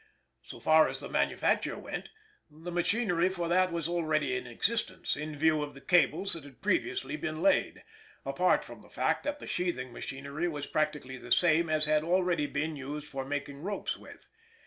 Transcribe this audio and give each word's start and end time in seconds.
So 0.41 0.59
far 0.59 0.87
as 0.87 0.99
the 0.99 1.09
manufacture 1.09 1.77
went, 1.77 2.09
the 2.49 2.71
machinery 2.71 3.29
for 3.29 3.47
that 3.49 3.71
was 3.71 3.87
already 3.87 4.35
in 4.35 4.47
existence, 4.47 5.15
in 5.15 5.35
view 5.37 5.61
of 5.61 5.75
the 5.75 5.79
cables 5.79 6.33
that 6.33 6.43
had 6.43 6.59
previously 6.59 7.15
been 7.17 7.43
laid 7.43 7.83
apart 8.25 8.63
from 8.63 8.81
the 8.81 8.89
fact 8.89 9.21
that 9.25 9.37
the 9.37 9.45
sheathing 9.45 9.93
machinery 9.93 10.47
was 10.47 10.65
practically 10.65 11.19
the 11.19 11.31
same 11.31 11.69
as 11.69 11.85
had 11.85 12.03
already 12.03 12.47
been 12.47 12.75
used 12.75 13.07
for 13.07 13.23
making 13.23 13.61
ropes 13.61 13.95
with. 13.95 14.27